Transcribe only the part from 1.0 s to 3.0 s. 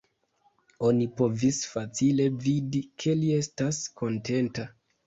povis facile vidi,